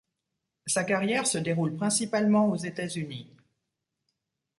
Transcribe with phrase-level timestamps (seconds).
[0.65, 3.29] Sa carrière se déroule principalement aux États-Unis.